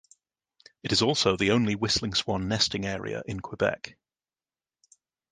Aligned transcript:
It 0.81 0.91
is 0.93 1.03
also 1.03 1.37
the 1.37 1.51
only 1.51 1.75
whistling 1.75 2.15
swan 2.15 2.47
nesting 2.47 2.87
area 2.87 3.21
in 3.27 3.39
Quebec. 3.39 3.97